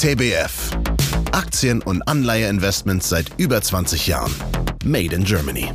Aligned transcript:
TBF. 0.00 0.70
Aktien- 1.30 1.82
und 1.82 2.00
Anleiheinvestments 2.08 3.10
seit 3.10 3.38
über 3.38 3.60
20 3.60 4.06
Jahren. 4.06 4.34
Made 4.82 5.14
in 5.14 5.24
Germany. 5.24 5.70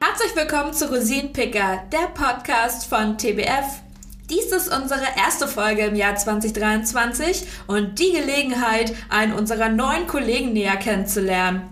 Herzlich 0.00 0.36
willkommen 0.36 0.72
zu 0.72 0.88
Rosinenpicker, 0.88 1.82
der 1.90 2.06
Podcast 2.14 2.86
von 2.86 3.18
TBF. 3.18 3.82
Dies 4.30 4.52
ist 4.52 4.72
unsere 4.72 5.02
erste 5.16 5.48
Folge 5.48 5.86
im 5.86 5.96
Jahr 5.96 6.14
2023 6.14 7.42
und 7.66 7.98
die 7.98 8.12
Gelegenheit, 8.12 8.94
einen 9.08 9.32
unserer 9.32 9.68
neuen 9.68 10.06
Kollegen 10.06 10.52
näher 10.52 10.76
kennenzulernen. 10.76 11.62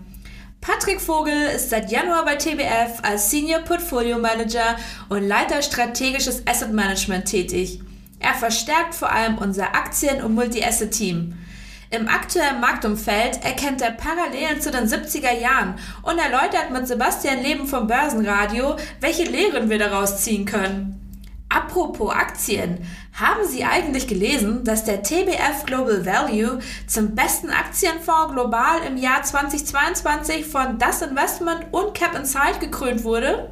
Patrick 0.59 0.99
Vogel 0.99 1.43
ist 1.55 1.69
seit 1.69 1.93
Januar 1.93 2.25
bei 2.25 2.35
TBF 2.35 2.99
als 3.03 3.31
Senior 3.31 3.61
Portfolio 3.61 4.19
Manager 4.19 4.75
und 5.07 5.25
Leiter 5.25 5.61
strategisches 5.61 6.45
Asset 6.45 6.73
Management 6.73 7.23
tätig. 7.23 7.79
Er 8.19 8.33
verstärkt 8.33 8.95
vor 8.95 9.11
allem 9.11 9.37
unser 9.37 9.75
Aktien- 9.75 10.21
und 10.21 10.35
Multi-Asset-Team. 10.35 11.37
Im 11.91 12.07
aktuellen 12.07 12.59
Marktumfeld 12.59 13.43
erkennt 13.43 13.81
er 13.81 13.91
Parallelen 13.91 14.61
zu 14.61 14.69
den 14.69 14.87
70er 14.87 15.33
Jahren 15.39 15.75
und 16.03 16.19
erläutert 16.19 16.69
mit 16.71 16.87
Sebastian 16.87 17.41
Leben 17.41 17.65
vom 17.65 17.87
Börsenradio, 17.87 18.75
welche 18.99 19.23
Lehren 19.23 19.69
wir 19.69 19.79
daraus 19.79 20.21
ziehen 20.23 20.45
können. 20.45 20.99
Apropos 21.49 22.13
Aktien, 22.13 22.85
haben 23.13 23.47
Sie 23.47 23.63
eigentlich 23.63 24.07
gelesen, 24.07 24.63
dass 24.63 24.85
der 24.85 25.01
TBF 25.01 25.65
Global 25.65 26.05
Value 26.05 26.59
zum 26.85 27.15
besten 27.15 27.49
Aktienfonds 27.49 28.33
global 28.33 28.81
im 28.87 28.97
Jahr 28.97 29.23
2022 29.23 30.45
von 30.45 30.77
Das 30.77 31.01
Investment 31.01 31.65
und 31.71 31.95
Cap 31.95 32.15
Inside 32.15 32.59
gekrönt 32.59 33.03
wurde? 33.03 33.51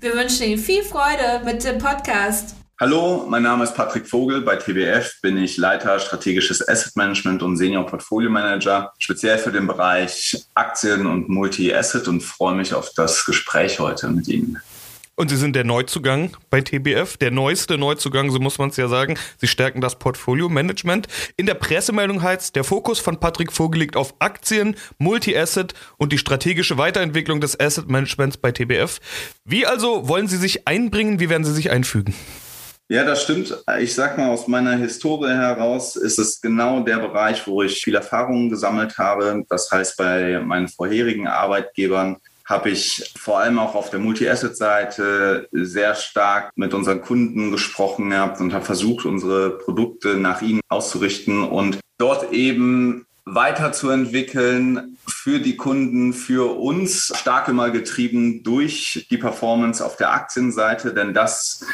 Wir 0.00 0.12
wünschen 0.12 0.42
Ihnen 0.42 0.58
viel 0.58 0.82
Freude 0.82 1.40
mit 1.46 1.64
dem 1.64 1.78
Podcast. 1.78 2.56
Hallo, 2.82 3.26
mein 3.28 3.44
Name 3.44 3.62
ist 3.62 3.76
Patrick 3.76 4.08
Vogel. 4.08 4.40
Bei 4.40 4.56
TBF 4.56 5.20
bin 5.22 5.36
ich 5.36 5.56
Leiter 5.56 6.00
strategisches 6.00 6.68
Asset 6.68 6.96
Management 6.96 7.40
und 7.44 7.56
Senior 7.56 7.86
Portfolio 7.86 8.28
Manager, 8.28 8.92
speziell 8.98 9.38
für 9.38 9.52
den 9.52 9.68
Bereich 9.68 10.44
Aktien 10.54 11.06
und 11.06 11.28
Multi-Asset 11.28 12.08
und 12.08 12.24
freue 12.24 12.56
mich 12.56 12.74
auf 12.74 12.90
das 12.96 13.24
Gespräch 13.24 13.78
heute 13.78 14.08
mit 14.08 14.26
Ihnen. 14.26 14.60
Und 15.14 15.28
Sie 15.28 15.36
sind 15.36 15.54
der 15.54 15.62
Neuzugang 15.62 16.36
bei 16.50 16.60
TBF, 16.60 17.18
der 17.18 17.30
neueste 17.30 17.78
Neuzugang, 17.78 18.32
so 18.32 18.40
muss 18.40 18.58
man 18.58 18.70
es 18.70 18.76
ja 18.76 18.88
sagen. 18.88 19.16
Sie 19.38 19.46
stärken 19.46 19.80
das 19.80 19.96
Portfolio-Management. 20.00 21.06
In 21.36 21.46
der 21.46 21.54
Pressemeldung 21.54 22.20
heißt, 22.20 22.56
der 22.56 22.64
Fokus 22.64 22.98
von 22.98 23.20
Patrick 23.20 23.52
Vogel 23.52 23.78
liegt 23.78 23.94
auf 23.94 24.14
Aktien, 24.18 24.74
Multi-Asset 24.98 25.72
und 25.98 26.12
die 26.12 26.18
strategische 26.18 26.78
Weiterentwicklung 26.78 27.40
des 27.40 27.60
Asset-Managements 27.60 28.38
bei 28.38 28.50
TBF. 28.50 28.98
Wie 29.44 29.66
also 29.66 30.08
wollen 30.08 30.26
Sie 30.26 30.36
sich 30.36 30.66
einbringen? 30.66 31.20
Wie 31.20 31.30
werden 31.30 31.44
Sie 31.44 31.54
sich 31.54 31.70
einfügen? 31.70 32.12
Ja, 32.88 33.04
das 33.04 33.22
stimmt. 33.22 33.56
Ich 33.80 33.94
sag 33.94 34.18
mal, 34.18 34.28
aus 34.28 34.48
meiner 34.48 34.76
Historie 34.76 35.30
heraus 35.30 35.96
ist 35.96 36.18
es 36.18 36.40
genau 36.40 36.80
der 36.80 36.98
Bereich, 36.98 37.46
wo 37.46 37.62
ich 37.62 37.82
viel 37.82 37.94
Erfahrungen 37.94 38.50
gesammelt 38.50 38.98
habe. 38.98 39.44
Das 39.48 39.70
heißt, 39.70 39.96
bei 39.96 40.40
meinen 40.40 40.68
vorherigen 40.68 41.26
Arbeitgebern 41.26 42.18
habe 42.44 42.70
ich 42.70 43.12
vor 43.16 43.38
allem 43.38 43.58
auch 43.58 43.74
auf 43.74 43.88
der 43.88 44.00
Multi-Asset-Seite 44.00 45.48
sehr 45.52 45.94
stark 45.94 46.50
mit 46.54 46.74
unseren 46.74 47.00
Kunden 47.00 47.50
gesprochen 47.50 48.10
gehabt 48.10 48.40
und 48.40 48.52
habe 48.52 48.64
versucht, 48.64 49.06
unsere 49.06 49.58
Produkte 49.58 50.16
nach 50.16 50.42
ihnen 50.42 50.60
auszurichten 50.68 51.44
und 51.44 51.78
dort 51.98 52.32
eben 52.32 53.06
weiterzuentwickeln 53.24 54.98
für 55.06 55.38
die 55.38 55.56
Kunden, 55.56 56.12
für 56.12 56.58
uns, 56.58 57.12
stark 57.16 57.48
immer 57.48 57.70
getrieben 57.70 58.42
durch 58.42 59.06
die 59.10 59.18
Performance 59.18 59.84
auf 59.84 59.96
der 59.96 60.12
Aktienseite, 60.12 60.92
denn 60.92 61.14
das 61.14 61.64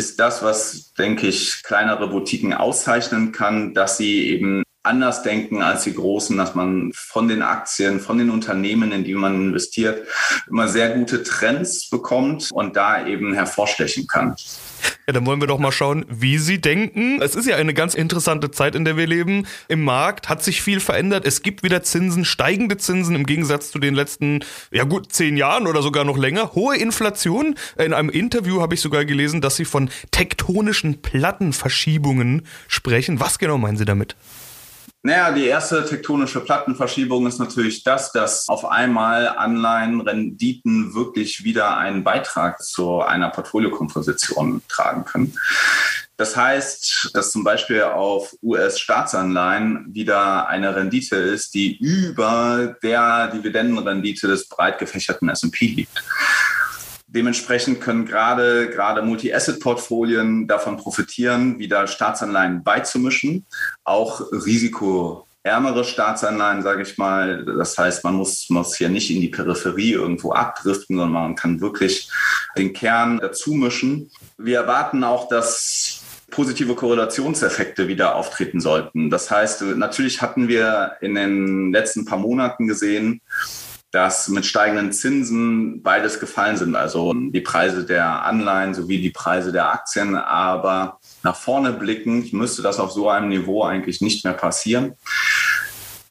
ist 0.00 0.18
das, 0.18 0.42
was, 0.42 0.94
denke 0.94 1.26
ich, 1.26 1.62
kleinere 1.62 2.08
Boutiquen 2.08 2.54
auszeichnen 2.54 3.32
kann, 3.32 3.74
dass 3.74 3.98
sie 3.98 4.30
eben 4.30 4.62
anders 4.82 5.22
denken 5.22 5.62
als 5.62 5.84
die 5.84 5.94
Großen, 5.94 6.36
dass 6.36 6.54
man 6.54 6.92
von 6.94 7.28
den 7.28 7.42
Aktien, 7.42 8.00
von 8.00 8.18
den 8.18 8.30
Unternehmen, 8.30 8.92
in 8.92 9.04
die 9.04 9.14
man 9.14 9.34
investiert, 9.34 10.06
immer 10.48 10.68
sehr 10.68 10.90
gute 10.90 11.22
Trends 11.22 11.90
bekommt 11.90 12.50
und 12.52 12.76
da 12.76 13.06
eben 13.06 13.34
hervorstechen 13.34 14.06
kann. 14.06 14.36
Ja, 15.06 15.12
dann 15.12 15.26
wollen 15.26 15.40
wir 15.40 15.48
doch 15.48 15.58
mal 15.58 15.72
schauen, 15.72 16.06
wie 16.08 16.38
Sie 16.38 16.60
denken. 16.60 17.20
Es 17.20 17.34
ist 17.34 17.46
ja 17.46 17.56
eine 17.56 17.74
ganz 17.74 17.94
interessante 17.94 18.50
Zeit, 18.50 18.74
in 18.74 18.84
der 18.84 18.96
wir 18.96 19.06
leben. 19.06 19.46
Im 19.68 19.84
Markt 19.84 20.28
hat 20.28 20.42
sich 20.42 20.62
viel 20.62 20.80
verändert. 20.80 21.26
Es 21.26 21.42
gibt 21.42 21.62
wieder 21.62 21.82
Zinsen, 21.82 22.24
steigende 22.24 22.78
Zinsen 22.78 23.14
im 23.14 23.26
Gegensatz 23.26 23.70
zu 23.70 23.78
den 23.78 23.94
letzten, 23.94 24.40
ja 24.70 24.84
gut, 24.84 25.12
zehn 25.12 25.36
Jahren 25.36 25.66
oder 25.66 25.82
sogar 25.82 26.04
noch 26.04 26.16
länger. 26.16 26.54
Hohe 26.54 26.76
Inflation. 26.76 27.56
In 27.76 27.92
einem 27.92 28.08
Interview 28.08 28.62
habe 28.62 28.74
ich 28.74 28.80
sogar 28.80 29.04
gelesen, 29.04 29.40
dass 29.40 29.56
Sie 29.56 29.64
von 29.66 29.90
tektonischen 30.10 31.02
Plattenverschiebungen 31.02 32.46
sprechen. 32.68 33.20
Was 33.20 33.38
genau 33.38 33.58
meinen 33.58 33.76
Sie 33.76 33.84
damit? 33.84 34.16
Naja, 35.02 35.32
die 35.32 35.46
erste 35.46 35.86
tektonische 35.86 36.40
Plattenverschiebung 36.40 37.26
ist 37.26 37.38
natürlich 37.38 37.84
das, 37.84 38.12
dass 38.12 38.46
auf 38.48 38.66
einmal 38.66 39.28
Anleihenrenditen 39.28 40.92
wirklich 40.94 41.42
wieder 41.42 41.78
einen 41.78 42.04
Beitrag 42.04 42.62
zu 42.62 43.00
einer 43.00 43.30
Portfoliokomposition 43.30 44.60
tragen 44.68 45.06
können. 45.06 45.38
Das 46.18 46.36
heißt, 46.36 47.12
dass 47.14 47.32
zum 47.32 47.44
Beispiel 47.44 47.82
auf 47.82 48.36
US-Staatsanleihen 48.42 49.86
wieder 49.88 50.46
eine 50.48 50.76
Rendite 50.76 51.16
ist, 51.16 51.54
die 51.54 51.78
über 51.78 52.76
der 52.82 53.28
Dividendenrendite 53.28 54.26
des 54.26 54.46
breit 54.50 54.78
gefächerten 54.78 55.30
S&P 55.30 55.68
liegt. 55.68 56.04
Dementsprechend 57.12 57.80
können 57.80 58.06
gerade, 58.06 58.70
gerade 58.70 59.02
Multi-Asset-Portfolien 59.02 60.46
davon 60.46 60.76
profitieren, 60.76 61.58
wieder 61.58 61.88
Staatsanleihen 61.88 62.62
beizumischen, 62.62 63.46
auch 63.82 64.20
risikoärmere 64.30 65.82
Staatsanleihen, 65.82 66.62
sage 66.62 66.82
ich 66.82 66.98
mal. 66.98 67.44
Das 67.44 67.76
heißt, 67.76 68.04
man 68.04 68.14
muss, 68.14 68.48
muss 68.48 68.76
hier 68.76 68.90
nicht 68.90 69.10
in 69.10 69.20
die 69.20 69.28
Peripherie 69.28 69.94
irgendwo 69.94 70.32
abdriften, 70.32 70.96
sondern 70.96 71.24
man 71.24 71.34
kann 71.34 71.60
wirklich 71.60 72.08
den 72.56 72.72
Kern 72.72 73.18
dazu 73.18 73.54
mischen. 73.54 74.12
Wir 74.38 74.58
erwarten 74.58 75.02
auch, 75.02 75.26
dass 75.26 76.02
positive 76.30 76.76
Korrelationseffekte 76.76 77.88
wieder 77.88 78.14
auftreten 78.14 78.60
sollten. 78.60 79.10
Das 79.10 79.32
heißt, 79.32 79.62
natürlich 79.62 80.22
hatten 80.22 80.46
wir 80.46 80.92
in 81.00 81.16
den 81.16 81.72
letzten 81.72 82.04
paar 82.04 82.18
Monaten 82.18 82.68
gesehen, 82.68 83.20
dass 83.90 84.28
mit 84.28 84.46
steigenden 84.46 84.92
Zinsen 84.92 85.82
beides 85.82 86.20
gefallen 86.20 86.56
sind, 86.56 86.76
also 86.76 87.12
die 87.12 87.40
Preise 87.40 87.84
der 87.84 88.24
Anleihen 88.24 88.74
sowie 88.74 89.00
die 89.00 89.10
Preise 89.10 89.52
der 89.52 89.72
Aktien. 89.72 90.14
Aber 90.14 91.00
nach 91.22 91.36
vorne 91.36 91.72
blickend 91.72 92.32
müsste 92.32 92.62
das 92.62 92.78
auf 92.78 92.92
so 92.92 93.08
einem 93.08 93.28
Niveau 93.28 93.64
eigentlich 93.64 94.00
nicht 94.00 94.24
mehr 94.24 94.34
passieren. 94.34 94.94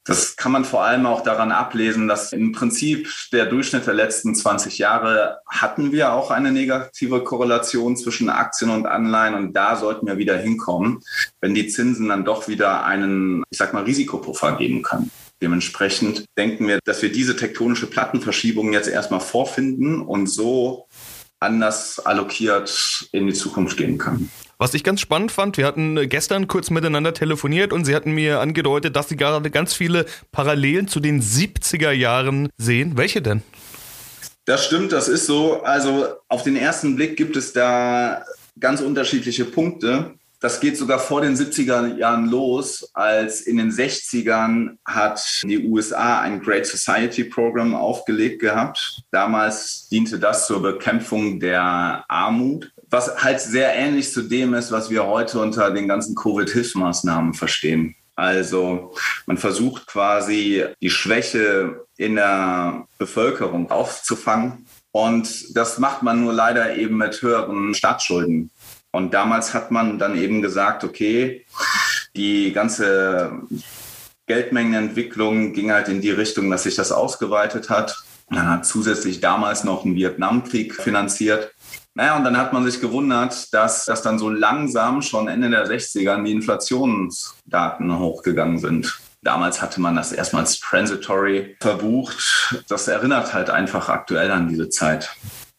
Das 0.10 0.36
kann 0.36 0.52
man 0.52 0.66
vor 0.66 0.84
allem 0.84 1.06
auch 1.06 1.22
daran 1.22 1.52
ablesen, 1.52 2.08
dass 2.08 2.34
im 2.34 2.52
Prinzip 2.52 3.08
der 3.32 3.46
Durchschnitt 3.46 3.86
der 3.86 3.94
letzten 3.94 4.34
20 4.34 4.80
Jahre 4.80 5.38
hatten 5.48 5.92
wir 5.92 6.14
auch 6.14 6.32
eine 6.32 6.52
negative 6.52 7.24
Korrelation 7.24 7.96
zwischen 7.96 8.30
Aktien 8.30 8.72
und 8.72 8.88
Anleihen 8.88 9.36
und 9.36 9.54
da 9.54 9.76
sollten 9.76 10.08
wir 10.08 10.18
wieder 10.18 10.36
hinkommen, 10.36 11.02
wenn 11.42 11.54
die 11.54 11.68
Zinsen 11.68 12.10
dann 12.10 12.26
doch 12.26 12.48
wieder 12.48 12.86
einen, 12.86 13.44
ich 13.52 13.60
sag 13.60 13.72
mal, 13.72 13.84
Risikopuffer 13.84 14.54
geben 14.54 14.82
können. 14.82 15.12
Dementsprechend 15.42 16.26
denken 16.38 16.68
wir, 16.68 16.80
dass 16.84 17.02
wir 17.02 17.12
diese 17.12 17.36
tektonische 17.36 17.88
Plattenverschiebung 17.88 18.74
jetzt 18.74 18.90
erstmal 18.90 19.22
vorfinden 19.22 20.02
und 20.02 20.28
so 20.28 20.88
anders 21.40 22.00
allokiert 22.00 23.08
in 23.14 23.28
die 23.28 23.34
Zukunft 23.34 23.78
gehen 23.78 23.98
können. 23.98 24.30
Was 24.58 24.74
ich 24.74 24.84
ganz 24.84 25.00
spannend 25.00 25.32
fand, 25.32 25.56
wir 25.58 25.66
hatten 25.66 26.10
gestern 26.10 26.50
kurz 26.50 26.70
miteinander 26.70 27.14
telefoniert 27.14 27.72
und 27.72 27.86
Sie 27.86 27.96
hatten 27.96 28.12
mir 28.12 28.42
angedeutet, 28.42 28.98
dass 28.98 29.08
Sie 29.08 29.16
gerade 29.16 29.50
ganz 29.50 29.74
viele 29.74 30.06
Parallelen 30.34 30.90
zu 30.90 31.00
den 31.00 31.22
70er 31.22 31.92
Jahren 31.92 32.50
sehen. 32.58 32.98
Welche 32.98 33.22
denn? 33.22 33.42
Das 34.44 34.66
stimmt, 34.66 34.92
das 34.92 35.08
ist 35.08 35.28
so. 35.28 35.62
Also 35.62 36.08
auf 36.28 36.44
den 36.44 36.58
ersten 36.58 36.98
Blick 36.98 37.16
gibt 37.16 37.38
es 37.38 37.54
da 37.54 38.26
ganz 38.60 38.82
unterschiedliche 38.82 39.46
Punkte. 39.46 40.16
Das 40.42 40.62
geht 40.62 40.78
sogar 40.78 41.00
vor 41.00 41.20
den 41.20 41.36
70er 41.36 41.98
Jahren 41.98 42.30
los, 42.30 42.90
als 42.94 43.42
in 43.42 43.58
den 43.58 43.72
60ern 43.72 44.78
hat 44.86 45.22
die 45.44 45.68
USA 45.68 46.22
ein 46.22 46.42
Great 46.42 46.66
Society 46.66 47.26
Program 47.26 47.76
aufgelegt 47.76 48.40
gehabt. 48.40 49.02
Damals 49.12 49.90
diente 49.90 50.18
das 50.18 50.48
zur 50.48 50.62
Bekämpfung 50.62 51.42
der 51.42 52.06
Armut, 52.08 52.72
was 52.90 53.22
halt 53.22 53.42
sehr 53.42 53.76
ähnlich 53.76 54.14
zu 54.14 54.22
dem 54.22 54.54
ist, 54.54 54.72
was 54.72 54.90
wir 54.90 55.06
heute 55.06 55.42
unter 55.42 55.72
den 55.72 55.90
ganzen 55.90 56.16
Covid-Hilfsmaßnahmen 56.16 57.34
verstehen. 57.34 57.96
Also 58.16 58.94
man 59.26 59.38
versucht 59.38 59.88
quasi 59.88 60.66
die 60.82 60.90
Schwäche 60.90 61.86
in 61.98 62.16
der 62.16 62.88
Bevölkerung 62.98 63.70
aufzufangen. 63.72 64.66
Und 64.92 65.56
das 65.56 65.80
macht 65.80 66.02
man 66.02 66.22
nur 66.22 66.34
leider 66.34 66.76
eben 66.76 66.98
mit 66.98 67.22
höheren 67.22 67.74
Staatsschulden. 67.74 68.50
Und 68.92 69.14
damals 69.14 69.54
hat 69.54 69.72
man 69.72 70.00
dann 70.00 70.18
eben 70.18 70.42
gesagt, 70.42 70.84
okay, 70.84 71.46
die 72.16 72.52
ganze 72.54 73.44
Geldmengenentwicklung 74.26 75.54
ging 75.54 75.72
halt 75.72 75.88
in 75.90 76.02
die 76.02 76.12
Richtung, 76.12 76.50
dass 76.50 76.64
sich 76.64 76.76
das 76.76 76.92
ausgeweitet 76.92 77.70
hat. 77.70 77.98
Man 78.30 78.48
hat 78.48 78.66
zusätzlich 78.66 79.22
damals 79.22 79.64
noch 79.64 79.86
einen 79.86 79.96
Vietnamkrieg 79.96 80.76
finanziert. 80.76 81.52
Naja, 81.96 82.16
und 82.16 82.24
dann 82.24 82.38
hat 82.38 82.54
man 82.54 82.64
sich 82.64 82.80
gewundert, 82.80 83.54
dass 83.54 83.86
das 83.86 84.04
dann 84.04 84.20
so 84.20 84.30
langsam 84.30 85.02
schon 85.02 85.28
Ende 85.28 85.50
der 85.50 85.68
60er 85.68 86.24
die 86.24 86.32
Inflationsdaten 86.32 87.98
hochgegangen 87.98 88.60
sind. 88.60 89.00
Damals 89.22 89.62
hatte 89.62 89.82
man 89.82 89.96
das 89.96 90.14
erstmals 90.14 90.60
transitory 90.60 91.58
verbucht. 91.60 92.56
Das 92.70 92.88
erinnert 92.88 93.34
halt 93.34 93.50
einfach 93.50 93.90
aktuell 93.90 94.32
an 94.32 94.48
diese 94.48 94.70
Zeit. 94.70 95.10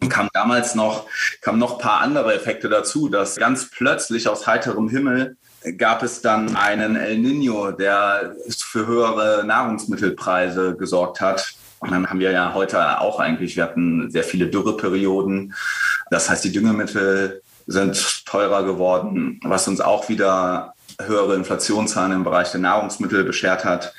Kam 0.08 0.29
damals 0.32 0.75
noch, 0.75 1.06
kam 1.41 1.58
noch 1.58 1.75
ein 1.75 1.79
paar 1.79 2.00
andere 2.00 2.35
Effekte 2.35 2.69
dazu, 2.69 3.08
dass 3.08 3.37
ganz 3.37 3.70
plötzlich 3.70 4.29
aus 4.29 4.47
heiterem 4.47 4.88
Himmel 4.88 5.37
gab 5.76 6.02
es 6.02 6.23
dann 6.23 6.56
einen 6.56 6.97
El 6.97 7.19
Nino, 7.19 7.70
der 7.70 8.35
für 8.49 8.87
höhere 8.87 9.44
Nahrungsmittelpreise 9.44 10.76
gesorgt 10.76 11.20
hat. 11.20 11.55
Und 11.81 11.91
dann 11.91 12.08
haben 12.08 12.20
wir 12.20 12.31
ja 12.31 12.55
heute 12.55 13.00
auch 13.00 13.20
eigentlich, 13.20 13.56
wir 13.56 13.64
hatten 13.64 14.11
sehr 14.11 14.25
viele 14.25 14.47
Dürreperioden. 14.47 15.55
Das 16.11 16.29
heißt, 16.29 16.44
die 16.44 16.53
Düngemittel 16.53 17.43
sind 17.67 18.25
teurer 18.26 18.64
geworden, 18.64 19.41
was 19.44 19.69
uns 19.69 19.81
auch 19.81 20.08
wieder 20.08 20.75
höhere 21.06 21.35
Inflationszahlen 21.35 22.12
im 22.12 22.25
Bereich 22.25 22.50
der 22.50 22.61
Nahrungsmittel 22.61 23.25
beschert 23.25 23.64
hat. 23.64 23.94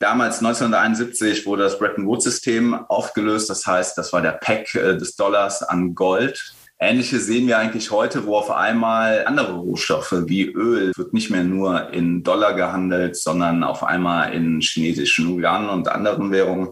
Damals 0.00 0.38
1971 0.38 1.46
wurde 1.46 1.64
das 1.64 1.78
Bretton 1.78 2.06
Woods-System 2.06 2.74
aufgelöst. 2.88 3.50
Das 3.50 3.66
heißt, 3.66 3.96
das 3.96 4.12
war 4.12 4.22
der 4.22 4.32
Pack 4.32 4.74
äh, 4.74 4.96
des 4.96 5.16
Dollars 5.16 5.62
an 5.62 5.94
Gold. 5.94 6.54
Ähnliches 6.78 7.24
sehen 7.24 7.46
wir 7.46 7.56
eigentlich 7.58 7.90
heute, 7.90 8.26
wo 8.26 8.36
auf 8.36 8.50
einmal 8.50 9.24
andere 9.26 9.54
Rohstoffe 9.54 10.14
wie 10.26 10.44
Öl 10.44 10.92
wird 10.94 11.14
nicht 11.14 11.30
mehr 11.30 11.42
nur 11.42 11.90
in 11.94 12.22
Dollar 12.22 12.52
gehandelt, 12.52 13.16
sondern 13.16 13.64
auf 13.64 13.82
einmal 13.82 14.34
in 14.34 14.60
chinesischen 14.60 15.38
Yuan 15.38 15.70
und 15.70 15.88
anderen 15.88 16.30
Währungen. 16.32 16.68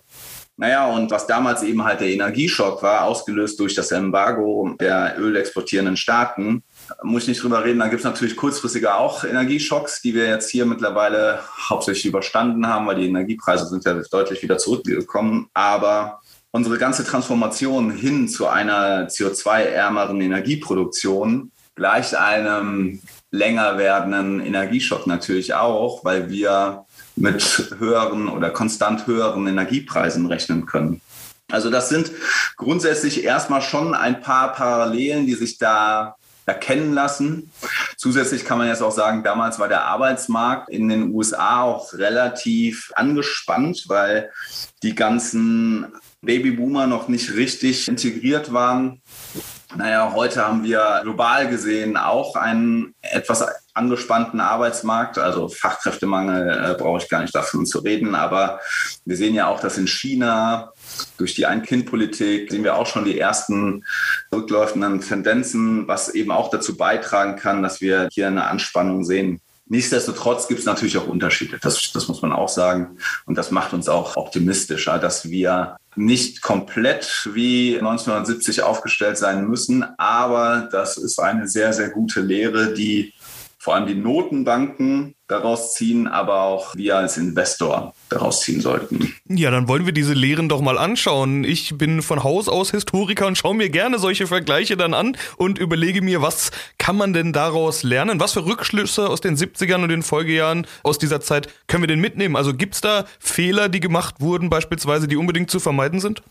Naja, 0.56 0.86
und 0.86 1.10
was 1.10 1.26
damals 1.26 1.62
eben 1.62 1.84
halt 1.84 2.00
der 2.00 2.10
Energieschock 2.10 2.82
war, 2.82 3.04
ausgelöst 3.04 3.58
durch 3.58 3.74
das 3.74 3.90
Embargo 3.90 4.76
der 4.78 5.16
ölexportierenden 5.18 5.96
Staaten, 5.96 6.62
muss 7.02 7.22
ich 7.22 7.28
nicht 7.28 7.42
drüber 7.42 7.64
reden. 7.64 7.78
Dann 7.78 7.90
gibt 7.90 8.00
es 8.00 8.04
natürlich 8.04 8.36
kurzfristiger 8.36 8.98
auch 8.98 9.24
Energieschocks, 9.24 10.02
die 10.02 10.14
wir 10.14 10.26
jetzt 10.26 10.50
hier 10.50 10.66
mittlerweile 10.66 11.40
hauptsächlich 11.68 12.06
überstanden 12.06 12.66
haben, 12.66 12.86
weil 12.86 12.96
die 12.96 13.08
Energiepreise 13.08 13.66
sind 13.66 13.84
ja 13.84 13.94
deutlich 14.10 14.42
wieder 14.42 14.58
zurückgekommen. 14.58 15.48
Aber 15.54 16.20
unsere 16.50 16.78
ganze 16.78 17.04
Transformation 17.04 17.90
hin 17.90 18.28
zu 18.28 18.46
einer 18.46 19.08
CO2-ärmeren 19.08 20.20
Energieproduktion 20.20 21.50
gleicht 21.74 22.14
einem 22.14 23.00
länger 23.30 23.78
werdenden 23.78 24.40
Energieschock 24.40 25.06
natürlich 25.06 25.54
auch, 25.54 26.04
weil 26.04 26.30
wir 26.30 26.84
mit 27.16 27.74
höheren 27.78 28.28
oder 28.28 28.50
konstant 28.50 29.06
höheren 29.06 29.46
Energiepreisen 29.46 30.26
rechnen 30.26 30.66
können. 30.66 31.00
Also 31.50 31.70
das 31.70 31.88
sind 31.88 32.10
grundsätzlich 32.56 33.24
erstmal 33.24 33.60
schon 33.60 33.94
ein 33.94 34.20
paar 34.20 34.52
Parallelen, 34.52 35.26
die 35.26 35.34
sich 35.34 35.58
da 35.58 36.16
erkennen 36.46 36.92
lassen. 36.92 37.50
Zusätzlich 37.96 38.44
kann 38.44 38.58
man 38.58 38.68
jetzt 38.68 38.82
auch 38.82 38.92
sagen, 38.92 39.22
damals 39.22 39.58
war 39.58 39.68
der 39.68 39.84
Arbeitsmarkt 39.84 40.68
in 40.68 40.88
den 40.88 41.14
USA 41.14 41.62
auch 41.62 41.92
relativ 41.94 42.92
angespannt, 42.94 43.84
weil 43.88 44.30
die 44.82 44.94
ganzen 44.94 45.92
Babyboomer 46.20 46.86
noch 46.86 47.08
nicht 47.08 47.34
richtig 47.34 47.88
integriert 47.88 48.52
waren. 48.52 49.00
Naja, 49.76 50.12
heute 50.14 50.46
haben 50.46 50.62
wir 50.64 51.00
global 51.02 51.48
gesehen 51.48 51.96
auch 51.96 52.36
einen 52.36 52.94
etwas 53.00 53.44
angespannten 53.74 54.40
Arbeitsmarkt. 54.40 55.18
Also 55.18 55.48
Fachkräftemangel 55.48 56.48
äh, 56.48 56.74
brauche 56.74 57.02
ich 57.02 57.08
gar 57.08 57.20
nicht 57.22 57.34
davon 57.34 57.66
zu 57.66 57.80
reden. 57.80 58.14
Aber 58.14 58.60
wir 59.04 59.16
sehen 59.16 59.34
ja 59.34 59.48
auch, 59.48 59.60
dass 59.60 59.76
in 59.76 59.88
China 59.88 60.72
durch 61.18 61.34
die 61.34 61.46
Ein-Kind-Politik 61.46 62.50
sehen 62.50 62.64
wir 62.64 62.76
auch 62.76 62.86
schon 62.86 63.04
die 63.04 63.18
ersten 63.18 63.84
rückläufenden 64.32 65.00
Tendenzen, 65.00 65.88
was 65.88 66.08
eben 66.08 66.30
auch 66.30 66.50
dazu 66.50 66.76
beitragen 66.76 67.36
kann, 67.36 67.62
dass 67.62 67.80
wir 67.80 68.08
hier 68.12 68.28
eine 68.28 68.46
Anspannung 68.46 69.04
sehen. 69.04 69.40
Nichtsdestotrotz 69.66 70.46
gibt 70.46 70.60
es 70.60 70.66
natürlich 70.66 70.98
auch 70.98 71.06
Unterschiede. 71.06 71.58
Das, 71.60 71.90
das 71.92 72.06
muss 72.06 72.20
man 72.20 72.32
auch 72.32 72.50
sagen. 72.50 72.98
Und 73.24 73.38
das 73.38 73.50
macht 73.50 73.72
uns 73.72 73.88
auch 73.88 74.16
optimistischer, 74.16 74.98
dass 74.98 75.30
wir 75.30 75.78
nicht 75.96 76.42
komplett 76.42 77.30
wie 77.32 77.76
1970 77.78 78.62
aufgestellt 78.62 79.16
sein 79.16 79.46
müssen. 79.48 79.84
Aber 79.96 80.68
das 80.70 80.98
ist 80.98 81.18
eine 81.18 81.48
sehr, 81.48 81.72
sehr 81.72 81.88
gute 81.90 82.20
Lehre, 82.20 82.74
die 82.74 83.14
vor 83.64 83.74
allem 83.74 83.86
die 83.86 83.94
Notenbanken 83.94 85.14
daraus 85.26 85.72
ziehen, 85.72 86.06
aber 86.06 86.42
auch 86.42 86.74
wir 86.74 86.98
als 86.98 87.16
Investor 87.16 87.94
daraus 88.10 88.42
ziehen 88.42 88.60
sollten. 88.60 89.14
Ja, 89.26 89.50
dann 89.50 89.68
wollen 89.68 89.86
wir 89.86 89.94
diese 89.94 90.12
Lehren 90.12 90.50
doch 90.50 90.60
mal 90.60 90.76
anschauen. 90.76 91.44
Ich 91.44 91.78
bin 91.78 92.02
von 92.02 92.22
Haus 92.22 92.46
aus 92.46 92.72
Historiker 92.72 93.26
und 93.26 93.38
schaue 93.38 93.54
mir 93.54 93.70
gerne 93.70 93.98
solche 93.98 94.26
Vergleiche 94.26 94.76
dann 94.76 94.92
an 94.92 95.16
und 95.38 95.58
überlege 95.58 96.02
mir, 96.02 96.20
was 96.20 96.50
kann 96.76 96.96
man 96.96 97.14
denn 97.14 97.32
daraus 97.32 97.84
lernen? 97.84 98.20
Was 98.20 98.34
für 98.34 98.44
Rückschlüsse 98.44 99.08
aus 99.08 99.22
den 99.22 99.34
70ern 99.34 99.82
und 99.82 99.88
den 99.88 100.02
Folgejahren 100.02 100.66
aus 100.82 100.98
dieser 100.98 101.22
Zeit 101.22 101.48
können 101.66 101.84
wir 101.84 101.88
denn 101.88 102.00
mitnehmen? 102.00 102.36
Also 102.36 102.52
gibt 102.52 102.74
es 102.74 102.82
da 102.82 103.06
Fehler, 103.18 103.70
die 103.70 103.80
gemacht 103.80 104.16
wurden, 104.18 104.50
beispielsweise, 104.50 105.08
die 105.08 105.16
unbedingt 105.16 105.50
zu 105.50 105.58
vermeiden 105.58 106.00
sind? 106.00 106.22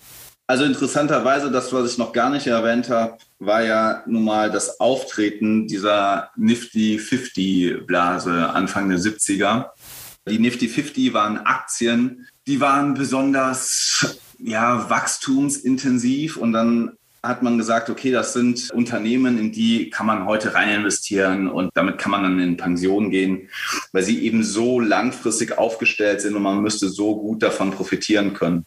Also 0.45 0.65
interessanterweise, 0.65 1.51
das, 1.51 1.71
was 1.71 1.93
ich 1.93 1.97
noch 1.97 2.11
gar 2.11 2.29
nicht 2.29 2.47
erwähnt 2.47 2.89
habe, 2.89 3.17
war 3.39 3.63
ja 3.63 4.03
nun 4.05 4.25
mal 4.25 4.51
das 4.51 4.79
Auftreten 4.79 5.67
dieser 5.67 6.31
Nifty 6.35 6.99
50 6.99 7.87
Blase 7.87 8.49
Anfang 8.49 8.89
der 8.89 8.99
70er. 8.99 9.69
Die 10.27 10.39
Nifty 10.39 10.67
50 10.67 11.13
waren 11.13 11.37
Aktien, 11.37 12.27
die 12.45 12.59
waren 12.59 12.93
besonders 12.93 14.19
ja, 14.37 14.89
wachstumsintensiv 14.89 16.37
und 16.37 16.51
dann 16.51 16.97
hat 17.21 17.41
man 17.41 17.57
gesagt, 17.57 17.89
okay, 17.89 18.11
das 18.11 18.33
sind 18.33 18.69
Unternehmen, 18.71 19.39
in 19.39 19.53
die 19.53 19.89
kann 19.89 20.05
man 20.05 20.25
heute 20.25 20.53
rein 20.53 20.69
investieren 20.69 21.47
und 21.47 21.71
damit 21.73 21.97
kann 21.97 22.11
man 22.11 22.23
dann 22.23 22.39
in 22.39 22.57
Pension 22.57 23.09
gehen, 23.11 23.49
weil 23.93 24.03
sie 24.03 24.25
eben 24.25 24.43
so 24.43 24.81
langfristig 24.81 25.57
aufgestellt 25.57 26.19
sind 26.19 26.35
und 26.35 26.41
man 26.41 26.61
müsste 26.61 26.89
so 26.89 27.15
gut 27.15 27.41
davon 27.41 27.71
profitieren 27.71 28.33
können. 28.33 28.65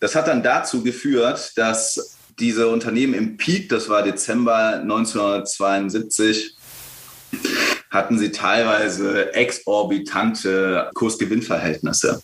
Das 0.00 0.16
hat 0.16 0.26
dann 0.26 0.42
dazu 0.42 0.82
geführt, 0.82 1.52
dass 1.56 2.16
diese 2.40 2.68
Unternehmen 2.68 3.14
im 3.14 3.36
Peak, 3.36 3.68
das 3.68 3.88
war 3.88 4.02
Dezember 4.02 4.80
1972, 4.80 6.56
hatten 7.90 8.18
sie 8.18 8.32
teilweise 8.32 9.32
exorbitante 9.34 10.90
Kursgewinnverhältnisse. 10.94 12.22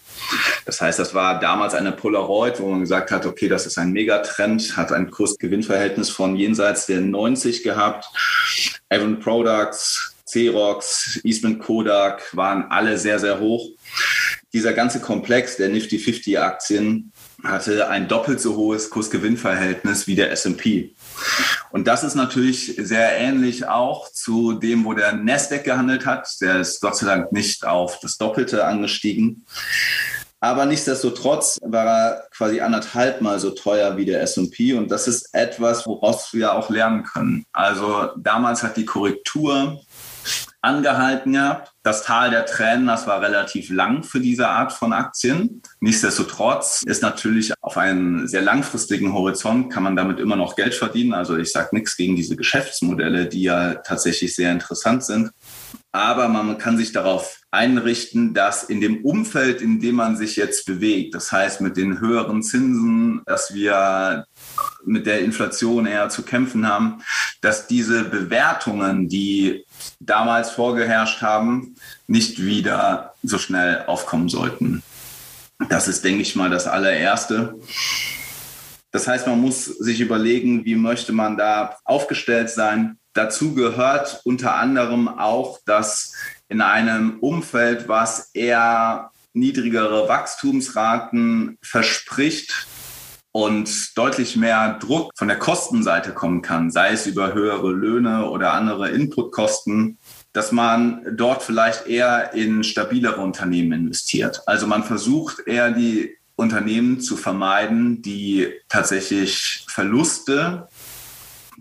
Das 0.67 0.81
heißt, 0.81 0.99
das 0.99 1.15
war 1.15 1.39
damals 1.39 1.75
eine 1.75 1.93
Polaroid, 1.93 2.59
wo 2.59 2.71
man 2.71 2.81
gesagt 2.81 3.13
hat, 3.13 3.25
okay, 3.25 3.49
das 3.49 3.67
ist 3.67 3.79
ein 3.79 3.93
Megatrend, 3.93 4.77
hat 4.77 4.91
ein 4.93 5.11
Kursgewinnverhältnis 5.11 6.11
von 6.11 6.35
jenseits 6.35 6.87
der 6.87 7.01
90 7.01 7.63
gehabt. 7.63 8.07
Avon 8.89 9.21
Products, 9.21 10.10
Xerox, 10.31 11.21
Eastman 11.25 11.59
Kodak 11.59 12.37
waren 12.37 12.71
alle 12.71 12.99
sehr, 12.99 13.19
sehr 13.19 13.41
hoch. 13.41 13.69
Dieser 14.53 14.73
ganze 14.73 15.01
Komplex 15.01 15.57
der 15.57 15.69
Nifty 15.69 15.99
50 15.99 16.39
Aktien 16.39 17.13
hatte 17.45 17.89
ein 17.89 18.09
doppelt 18.09 18.41
so 18.41 18.57
hohes 18.57 18.91
Kursgewinnverhältnis 18.91 20.07
wie 20.07 20.17
der 20.17 20.31
S&P. 20.33 20.95
Und 21.71 21.87
das 21.87 22.03
ist 22.03 22.17
natürlich 22.17 22.75
sehr 22.77 23.17
ähnlich 23.17 23.67
auch 23.67 24.11
zu 24.11 24.55
dem, 24.55 24.85
wo 24.85 24.93
der 24.93 25.13
Nasdaq 25.13 25.65
gehandelt 25.65 26.05
hat. 26.05 26.29
Der 26.41 26.61
ist 26.61 26.81
Gott 26.81 26.97
sei 26.97 27.07
Dank 27.07 27.33
nicht 27.33 27.65
auf 27.65 28.01
das 28.01 28.19
Doppelte 28.19 28.65
angestiegen. 28.65 29.47
Aber 30.43 30.65
nichtsdestotrotz 30.65 31.59
war 31.63 31.87
er 31.87 32.25
quasi 32.31 32.63
anderthalb 32.63 33.21
Mal 33.21 33.39
so 33.39 33.51
teuer 33.51 33.99
wie 33.99 34.07
der 34.07 34.23
S&P 34.23 34.73
und 34.73 34.91
das 34.91 35.07
ist 35.07 35.35
etwas, 35.35 35.87
woraus 35.87 36.33
wir 36.33 36.55
auch 36.55 36.71
lernen 36.71 37.05
können. 37.05 37.45
Also 37.53 38.09
damals 38.17 38.63
hat 38.63 38.79
die 38.79 38.87
Korrektur 38.87 39.83
angehalten 40.63 41.33
gehabt. 41.33 41.73
Das 41.83 42.03
Tal 42.05 42.31
der 42.31 42.45
Tränen, 42.45 42.87
das 42.87 43.07
war 43.07 43.23
relativ 43.23 43.71
lang 43.71 44.03
für 44.03 44.21
diese 44.21 44.49
Art 44.49 44.73
von 44.73 44.93
Aktien. 44.93 45.63
Nichtsdestotrotz 45.81 46.83
ist 46.85 47.03
natürlich 47.03 47.53
auf 47.63 47.79
einen 47.79 48.29
sehr 48.29 48.43
langfristigen 48.43 49.15
Horizont 49.15 49.73
kann 49.73 49.83
man 49.83 49.97
damit 49.97 50.21
immer 50.21 50.37
noch 50.37 50.57
Geld 50.57 50.75
verdienen. 50.75 51.15
Also 51.15 51.37
ich 51.37 51.53
sage 51.53 51.71
nichts 51.73 51.97
gegen 51.97 52.17
diese 52.17 52.37
Geschäftsmodelle, 52.37 53.27
die 53.27 53.43
ja 53.43 53.75
tatsächlich 53.77 54.35
sehr 54.37 54.53
interessant 54.53 55.05
sind. 55.05 55.31
Aber 55.93 56.29
man 56.29 56.59
kann 56.59 56.77
sich 56.77 56.93
darauf 56.93 57.41
einrichten, 57.51 58.33
dass 58.33 58.63
in 58.63 58.81
dem 58.81 59.05
Umfeld, 59.05 59.61
in 59.61 59.81
dem 59.81 59.97
man 59.97 60.17
sich 60.17 60.37
jetzt 60.37 60.67
bewegt, 60.67 61.15
das 61.15 61.33
heißt 61.33 61.63
mit 61.63 61.77
den 61.77 62.01
höheren 62.01 62.43
Zinsen, 62.43 63.23
dass 63.27 63.55
wir 63.55 64.25
mit 64.85 65.07
der 65.07 65.21
Inflation 65.21 65.87
eher 65.87 66.09
zu 66.09 66.23
kämpfen 66.23 66.69
haben, 66.69 67.03
dass 67.41 67.67
diese 67.67 68.05
Bewertungen, 68.05 69.09
die 69.09 69.65
damals 70.01 70.51
vorgeherrscht 70.51 71.23
haben, 71.23 71.77
nicht 72.07 72.43
wieder 72.43 73.15
so 73.23 73.39
schnell 73.39 73.85
aufkommen 73.87 74.29
sollten. 74.29 74.83
Das 75.69 75.89
ist, 75.89 76.05
denke 76.05 76.23
ich 76.23 76.37
mal, 76.37 76.51
das 76.51 76.67
allererste. 76.67 77.55
Das 78.93 79.07
heißt, 79.07 79.27
man 79.27 79.41
muss 79.41 79.65
sich 79.65 80.01
überlegen, 80.01 80.65
wie 80.65 80.77
möchte 80.77 81.13
man 81.13 81.37
da 81.37 81.77
aufgestellt 81.85 82.51
sein. 82.51 82.99
Dazu 83.13 83.55
gehört 83.55 84.21
unter 84.25 84.55
anderem 84.55 85.09
auch, 85.09 85.59
dass 85.67 86.15
in 86.49 86.61
einem 86.61 87.19
Umfeld, 87.21 87.89
was 87.89 88.31
eher 88.35 89.11
niedrigere 89.33 90.09
Wachstumsraten 90.09 91.59
verspricht, 91.63 92.67
und 93.33 93.97
deutlich 93.97 94.37
mehr 94.37 94.79
Druck 94.81 95.13
von 95.17 95.29
der 95.29 95.39
Kostenseite 95.39 96.13
kommen 96.13 96.43
kann, 96.43 96.71
sei 96.71 96.93
es 96.93 97.07
über 97.07 97.33
höhere 97.35 97.71
Löhne 97.71 98.29
oder 98.29 98.53
andere 98.53 98.91
Inputkosten, 98.91 99.99
dass 100.33 100.53
man 100.53 101.05
dort 101.17 101.43
vielleicht 101.43 101.87
eher 101.87 102.35
in 102.35 102.65
stabilere 102.65 103.21
Unternehmen 103.21 103.73
investiert. 103.73 104.43
Also 104.47 104.67
man 104.67 104.85
versucht 104.85 105.47
eher 105.47 105.71
die 105.71 106.17
Unternehmen 106.37 107.01
zu 107.01 107.17
vermeiden, 107.17 108.03
die 108.03 108.49
tatsächlich 108.69 109.65
Verluste 109.69 110.69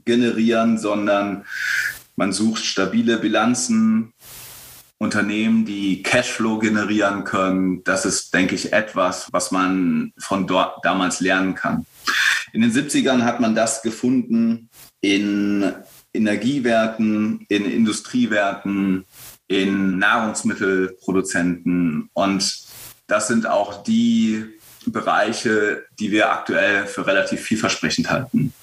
generieren, 0.05 0.77
sondern 0.77 1.45
man 2.15 2.31
sucht 2.31 2.65
stabile 2.65 3.17
Bilanzen, 3.17 4.13
Unternehmen, 4.99 5.65
die 5.65 6.03
Cashflow 6.03 6.59
generieren 6.59 7.23
können. 7.23 7.83
Das 7.85 8.05
ist, 8.05 8.31
denke 8.33 8.55
ich, 8.55 8.73
etwas, 8.73 9.29
was 9.31 9.51
man 9.51 10.11
von 10.19 10.45
dort 10.45 10.83
damals 10.83 11.21
lernen 11.21 11.55
kann. 11.55 11.85
In 12.51 12.59
den 12.61 12.71
70ern 12.71 13.23
hat 13.23 13.39
man 13.39 13.55
das 13.55 13.81
gefunden 13.81 14.69
in 14.99 15.73
Energiewerten, 16.13 17.45
in 17.47 17.63
Industriewerten, 17.65 19.05
in 19.47 19.99
Nahrungsmittelproduzenten. 19.99 22.09
Und 22.13 22.59
das 23.07 23.29
sind 23.29 23.47
auch 23.47 23.83
die 23.83 24.43
Bereiche, 24.85 25.85
die 25.97 26.11
wir 26.11 26.29
aktuell 26.31 26.87
für 26.87 27.07
relativ 27.07 27.39
vielversprechend 27.41 28.09
halten. 28.09 28.53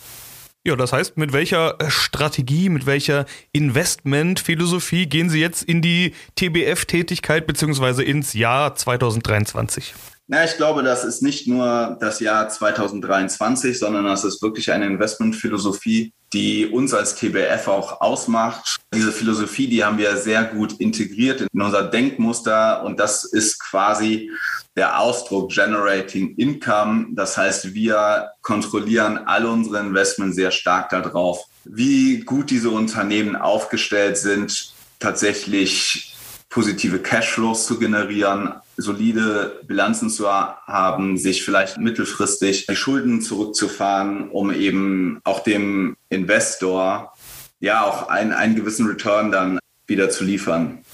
Ja, 0.67 0.75
das 0.75 0.93
heißt, 0.93 1.17
mit 1.17 1.33
welcher 1.33 1.81
äh, 1.81 1.89
Strategie, 1.89 2.71
mit 2.71 2.87
welcher 2.87 3.25
Investmentphilosophie 3.53 5.07
gehen 5.07 5.31
Sie 5.31 5.39
jetzt 5.41 5.63
in 5.63 5.81
die 5.81 6.13
TBF-Tätigkeit 6.35 7.47
bzw. 7.47 8.03
ins 8.03 8.33
Jahr 8.33 8.75
2023? 8.75 9.95
Na, 10.29 10.45
ich 10.45 10.57
glaube, 10.57 10.83
das 10.83 11.05
ist 11.05 11.23
nicht 11.23 11.47
nur 11.47 11.97
das 12.01 12.19
Jahr 12.19 12.49
2023, 12.49 13.79
sondern 13.79 14.07
das 14.07 14.25
ist 14.25 14.43
wirklich 14.43 14.73
eine 14.73 14.87
Investmentphilosophie, 14.87 16.13
die 16.33 16.67
uns 16.67 16.93
als 16.93 17.15
TBF 17.15 17.69
auch 17.69 18.01
ausmacht. 18.01 18.79
Diese 18.93 19.13
Philosophie, 19.13 19.69
die 19.69 19.85
haben 19.85 19.99
wir 19.99 20.17
sehr 20.17 20.43
gut 20.43 20.81
integriert 20.81 21.43
in 21.53 21.63
unser 21.63 21.85
Denkmuster 21.85 22.83
und 22.83 22.99
das 22.99 23.25
ist 23.25 23.61
quasi 23.61 24.33
der 24.75 24.99
Ausdruck 24.99 25.53
Generating 25.53 26.35
Income. 26.35 27.11
Das 27.13 27.37
heißt, 27.37 27.73
wir 27.73 28.31
kontrollieren 28.43 29.19
alle 29.27 29.49
unsere 29.49 29.79
Investments 29.79 30.35
sehr 30.35 30.51
stark 30.51 30.91
darauf, 30.91 31.45
wie 31.65 32.19
gut 32.21 32.51
diese 32.51 32.71
Unternehmen 32.71 33.37
aufgestellt 33.37 34.19
sind, 34.19 34.73
tatsächlich 34.99 36.17
positive 36.49 36.99
Cashflows 36.99 37.67
zu 37.67 37.79
generieren, 37.79 38.55
solide 38.77 39.61
Bilanzen 39.67 40.11
zu 40.11 40.31
haben, 40.31 41.17
sich 41.19 41.45
vielleicht 41.45 41.79
mittelfristig 41.79 42.67
die 42.67 42.77
Schulden 42.77 43.21
zurückzufahren, 43.21 44.31
um 44.31 44.53
eben 44.53 45.21
auch 45.25 45.41
dem 45.41 45.97
Investor 46.09 47.13
ja 47.61 47.85
auch 47.85 48.09
einen, 48.09 48.33
einen 48.33 48.55
gewissen 48.55 48.87
Return 48.87 49.33
dann 49.33 49.59
wieder 49.87 50.11
zu 50.11 50.25
liefern. 50.25 50.85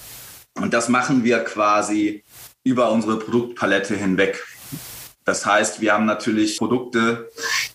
Und 0.54 0.74
das 0.74 0.88
machen 0.88 1.24
wir 1.24 1.40
quasi 1.40 2.24
über 2.64 2.92
unsere 2.92 3.18
Produktpalette 3.18 3.96
hinweg. 3.96 4.44
Das 5.24 5.46
heißt, 5.46 5.80
wir 5.80 5.92
haben 5.92 6.04
natürlich 6.04 6.58
Produkte, 6.58 7.30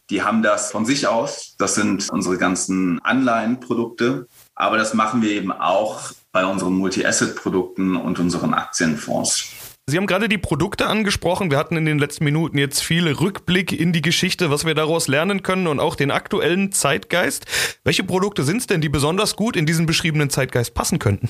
die 0.10 0.22
haben 0.22 0.44
das 0.44 0.72
von 0.72 0.86
sich 0.86 1.08
aus. 1.08 1.56
Das 1.58 1.76
sind 1.76 2.10
unsere 2.12 2.38
ganzen 2.38 3.00
Anleihenprodukte. 3.04 4.28
Aber 4.54 4.78
das 4.78 4.94
machen 4.94 5.22
wir 5.22 5.32
eben 5.32 5.52
auch 5.52 6.12
bei 6.32 6.46
unseren 6.46 6.74
Multi-Asset-Produkten 6.74 7.96
und 7.96 8.20
unseren 8.20 8.54
Aktienfonds. 8.54 9.50
Sie 9.90 9.96
haben 9.96 10.06
gerade 10.06 10.28
die 10.28 10.38
Produkte 10.38 10.88
angesprochen. 10.88 11.50
Wir 11.50 11.58
hatten 11.58 11.78
in 11.78 11.86
den 11.86 11.98
letzten 11.98 12.26
Minuten 12.26 12.58
jetzt 12.58 12.84
viel 12.84 13.08
Rückblick 13.08 13.72
in 13.72 13.94
die 13.94 14.02
Geschichte, 14.02 14.52
was 14.52 14.66
wir 14.66 14.76
daraus 14.76 15.08
lernen 15.08 15.44
können 15.44 15.66
und 15.66 15.80
auch 15.80 15.96
den 15.96 16.12
aktuellen 16.12 16.74
Zeitgeist. 16.74 17.46
Welche 17.86 18.04
Produkte 18.04 18.44
sind 18.44 18.58
es 18.58 18.68
denn, 18.68 18.82
die 18.82 18.90
besonders 18.90 19.38
gut 19.38 19.56
in 19.56 19.66
diesen 19.66 19.86
beschriebenen 19.86 20.30
Zeitgeist 20.30 20.74
passen 20.74 21.00
könnten? 21.00 21.30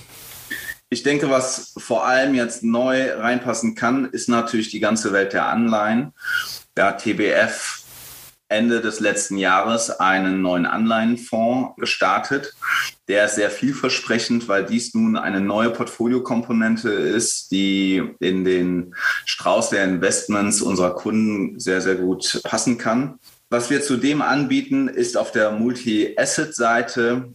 Ich 0.90 1.04
denke, 1.04 1.30
was 1.30 1.76
vor 1.78 2.08
allem 2.08 2.34
jetzt 2.34 2.64
neu 2.64 3.12
reinpassen 3.14 3.76
kann, 3.76 4.06
ist 4.06 4.28
natürlich 4.28 4.72
die 4.72 4.80
ganze 4.80 5.14
Welt 5.14 5.34
der 5.34 5.46
Anleihen. 5.46 6.14
Da 6.74 6.94
TBF 6.94 7.84
Ende 8.50 8.82
des 8.82 9.00
letzten 9.00 9.38
Jahres 9.38 9.92
einen 9.92 10.42
neuen 10.42 10.66
Anleihenfonds 10.66 11.76
gestartet. 11.78 12.56
Der 13.08 13.26
ist 13.26 13.36
sehr 13.36 13.50
vielversprechend, 13.50 14.50
weil 14.50 14.66
dies 14.66 14.94
nun 14.94 15.16
eine 15.16 15.40
neue 15.40 15.70
Portfoliokomponente 15.70 16.90
ist, 16.90 17.52
die 17.52 18.04
in 18.20 18.44
den 18.44 18.96
Strauß 19.26 19.70
der 19.70 19.86
Investments 19.86 20.62
unserer 20.62 20.94
Kunden 20.94 21.58
sehr, 21.60 21.80
sehr 21.82 21.96
gut 21.96 22.42
passen 22.44 22.78
kann. 22.78 23.20
Was 23.50 23.70
wir 23.70 23.82
zudem 23.82 24.22
anbieten, 24.22 24.90
ist 24.90 25.16
auf 25.16 25.32
der 25.32 25.52
Multi-Asset-Seite 25.52 27.34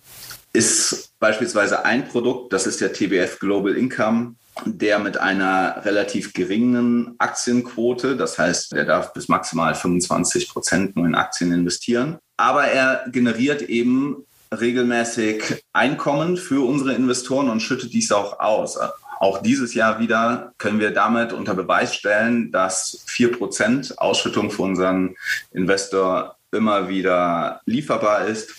ist 0.52 1.12
beispielsweise 1.18 1.84
ein 1.84 2.06
Produkt, 2.06 2.52
das 2.52 2.66
ist 2.66 2.80
der 2.82 2.92
TBF 2.92 3.38
Global 3.38 3.74
Income, 3.74 4.34
der 4.66 4.98
mit 4.98 5.16
einer 5.16 5.82
relativ 5.84 6.34
geringen 6.34 7.14
Aktienquote, 7.18 8.16
das 8.16 8.38
heißt, 8.38 8.74
er 8.74 8.84
darf 8.84 9.14
bis 9.14 9.28
maximal 9.28 9.74
25 9.74 10.50
Prozent 10.50 10.96
nur 10.96 11.06
in 11.06 11.14
Aktien 11.14 11.52
investieren, 11.52 12.18
aber 12.36 12.64
er 12.64 13.06
generiert 13.10 13.62
eben 13.62 14.26
regelmäßig 14.60 15.64
Einkommen 15.72 16.36
für 16.36 16.66
unsere 16.66 16.94
Investoren 16.94 17.48
und 17.48 17.60
schüttet 17.60 17.92
dies 17.92 18.12
auch 18.12 18.40
aus. 18.40 18.78
Auch 19.20 19.40
dieses 19.40 19.74
Jahr 19.74 20.00
wieder 20.00 20.52
können 20.58 20.80
wir 20.80 20.90
damit 20.90 21.32
unter 21.32 21.54
Beweis 21.54 21.94
stellen, 21.94 22.50
dass 22.50 23.04
4% 23.08 23.96
Ausschüttung 23.98 24.50
für 24.50 24.62
unseren 24.62 25.14
Investor 25.52 26.36
immer 26.50 26.88
wieder 26.88 27.60
lieferbar 27.64 28.26
ist 28.26 28.50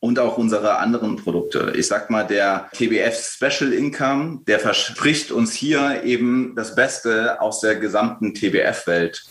und 0.00 0.18
auch 0.18 0.36
unsere 0.36 0.78
anderen 0.78 1.16
Produkte. 1.16 1.72
Ich 1.76 1.86
sag 1.86 2.10
mal, 2.10 2.26
der 2.26 2.68
TBF 2.72 3.14
Special 3.14 3.72
Income, 3.72 4.40
der 4.46 4.58
verspricht 4.58 5.30
uns 5.32 5.52
hier 5.52 6.02
eben 6.04 6.54
das 6.56 6.74
Beste 6.74 7.40
aus 7.40 7.60
der 7.60 7.76
gesamten 7.76 8.34
TBF-Welt. 8.34 9.24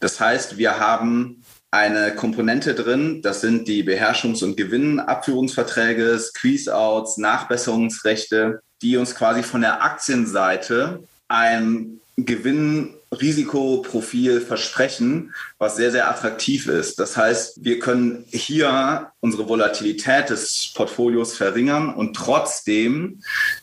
Das 0.00 0.20
heißt, 0.20 0.58
wir 0.58 0.78
haben 0.78 1.43
eine 1.74 2.14
Komponente 2.14 2.72
drin, 2.72 3.20
das 3.20 3.40
sind 3.40 3.66
die 3.66 3.82
Beherrschungs- 3.82 4.44
und 4.44 4.56
Gewinnabführungsverträge, 4.56 6.16
Squeeze-Outs, 6.20 7.18
Nachbesserungsrechte, 7.18 8.60
die 8.80 8.96
uns 8.96 9.16
quasi 9.16 9.42
von 9.42 9.60
der 9.60 9.82
Aktienseite 9.82 11.02
ein 11.26 12.00
Gewinn 12.16 12.94
Risikoprofil 13.10 14.40
versprechen, 14.40 15.34
was 15.58 15.74
sehr, 15.74 15.90
sehr 15.90 16.08
attraktiv 16.08 16.68
ist. 16.68 17.00
Das 17.00 17.16
heißt, 17.16 17.64
wir 17.64 17.80
können 17.80 18.24
hier 18.30 19.08
unsere 19.18 19.48
Volatilität 19.48 20.30
des 20.30 20.72
Portfolios 20.76 21.34
verringern 21.36 21.92
und 21.92 22.14
trotzdem 22.14 23.20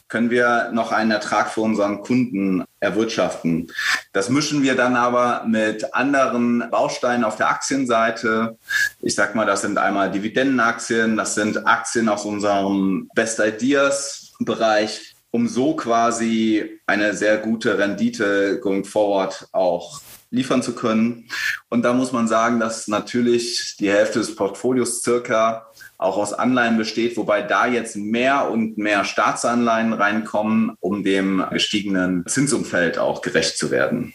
können 0.09 0.31
wir 0.31 0.71
noch 0.73 0.91
einen 0.91 1.11
Ertrag 1.11 1.49
für 1.49 1.61
unseren 1.61 2.01
Kunden 2.01 2.65
erwirtschaften. 2.81 3.71
Das 4.11 4.29
mischen 4.29 4.63
wir 4.63 4.75
dann 4.75 4.97
aber 4.97 5.45
mit 5.47 5.93
anderen 5.93 6.69
Bausteinen 6.69 7.23
auf 7.23 7.37
der 7.37 7.49
Aktienseite. 7.49 8.57
Ich 9.01 9.15
sag 9.15 9.35
mal, 9.35 9.45
das 9.45 9.61
sind 9.61 9.77
einmal 9.77 10.11
Dividendenaktien, 10.11 11.15
das 11.15 11.35
sind 11.35 11.65
Aktien 11.65 12.09
aus 12.09 12.25
unserem 12.25 13.09
Best 13.15 13.39
Ideas 13.39 14.33
Bereich 14.39 15.11
um 15.31 15.47
so 15.47 15.75
quasi 15.75 16.79
eine 16.85 17.15
sehr 17.15 17.37
gute 17.37 17.77
Rendite 17.77 18.59
going 18.59 18.83
forward 18.83 19.47
auch 19.53 20.01
liefern 20.29 20.61
zu 20.61 20.75
können. 20.75 21.29
Und 21.69 21.83
da 21.83 21.93
muss 21.93 22.11
man 22.11 22.27
sagen, 22.27 22.59
dass 22.59 22.87
natürlich 22.87 23.75
die 23.79 23.89
Hälfte 23.89 24.19
des 24.19 24.35
Portfolios 24.35 25.01
circa 25.01 25.67
auch 26.01 26.17
aus 26.17 26.33
Anleihen 26.33 26.77
besteht, 26.77 27.15
wobei 27.15 27.41
da 27.41 27.67
jetzt 27.67 27.95
mehr 27.95 28.49
und 28.49 28.77
mehr 28.77 29.05
Staatsanleihen 29.05 29.93
reinkommen, 29.93 30.73
um 30.79 31.03
dem 31.03 31.45
gestiegenen 31.51 32.25
Zinsumfeld 32.25 32.97
auch 32.97 33.21
gerecht 33.21 33.57
zu 33.57 33.69
werden. 33.69 34.13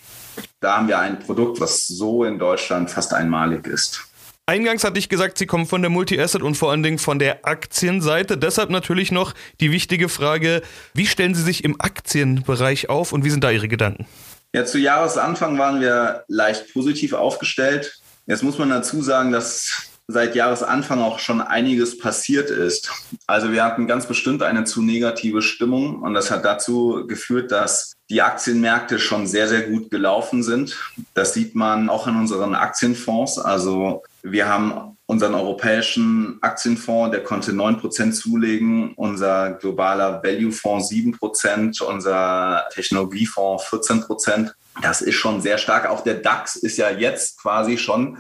Da 0.61 0.77
haben 0.77 0.89
wir 0.89 0.99
ein 0.99 1.21
Produkt, 1.21 1.61
was 1.61 1.87
so 1.87 2.25
in 2.25 2.39
Deutschland 2.39 2.91
fast 2.91 3.15
einmalig 3.15 3.67
ist. 3.67 4.05
Eingangs 4.47 4.85
hatte 4.85 4.99
ich 4.99 5.09
gesagt, 5.09 5.39
Sie 5.39 5.47
kommen 5.47 5.67
von 5.67 5.81
der 5.81 5.91
Multi-Asset 5.91 6.43
und 6.43 6.57
vor 6.57 6.71
allen 6.71 6.83
Dingen 6.83 6.99
von 6.99 7.19
der 7.19 7.47
Aktienseite. 7.47 8.37
Deshalb 8.37 8.71
natürlich 8.71 9.11
noch 9.11 9.35
die 9.61 9.73
wichtige 9.73 10.09
Frage, 10.09 10.63
wie 10.95 11.07
stellen 11.07 11.35
Sie 11.35 11.43
sich 11.43 11.65
im 11.65 11.81
Aktienbereich 11.81 12.89
auf 12.89 13.13
und 13.13 13.25
wie 13.25 13.31
sind 13.31 13.43
da 13.43 13.51
Ihre 13.51 13.69
Gedanken? 13.69 14.07
Ja, 14.53 14.65
zu 14.65 14.79
Jahresanfang 14.79 15.59
waren 15.59 15.81
wir 15.81 16.25
leicht 16.29 16.73
positiv 16.73 17.13
aufgestellt. 17.13 18.01
Jetzt 18.27 18.43
muss 18.43 18.59
man 18.59 18.71
dazu 18.71 19.03
sagen, 19.03 19.33
dass 19.33 19.96
seit 20.09 20.37
Jahresanfang 20.37 21.01
auch 21.01 21.19
schon 21.19 21.41
einiges 21.41 21.99
passiert 21.99 22.51
ist. 22.51 22.91
Also 23.27 23.51
wir 23.53 23.65
hatten 23.65 23.87
ganz 23.87 24.07
bestimmt 24.07 24.43
eine 24.43 24.65
zu 24.65 24.83
negative 24.83 25.43
Stimmung 25.43 26.03
und 26.03 26.15
das 26.15 26.31
hat 26.31 26.45
dazu 26.45 27.05
geführt, 27.07 27.51
dass 27.51 27.95
die 28.09 28.23
Aktienmärkte 28.23 29.01
schon 29.01 29.27
sehr, 29.27 29.49
sehr 29.49 29.63
gut 29.63 29.91
gelaufen 29.91 30.45
sind. 30.45 30.79
Das 31.15 31.35
sieht 31.35 31.57
man 31.57 31.89
auch 31.89 32.07
in 32.07 32.15
unseren 32.15 32.55
Aktienfonds. 32.55 33.39
Also 33.39 34.05
wir 34.23 34.49
haben 34.49 34.97
unseren 35.07 35.35
europäischen 35.35 36.39
Aktienfonds, 36.41 37.11
der 37.11 37.25
konnte 37.25 37.53
9% 37.53 38.13
zulegen, 38.13 38.93
unser 38.95 39.53
globaler 39.55 40.23
Value-Fonds 40.23 40.91
7%, 40.91 41.83
unser 41.83 42.65
Technologiefonds 42.73 43.65
14%. 43.65 44.53
Das 44.83 45.01
ist 45.01 45.15
schon 45.15 45.41
sehr 45.41 45.59
stark. 45.59 45.89
Auch 45.89 46.03
der 46.03 46.15
DAX 46.15 46.57
ist 46.57 46.77
ja 46.77 46.91
jetzt 46.91 47.41
quasi 47.41 47.79
schon 47.79 48.19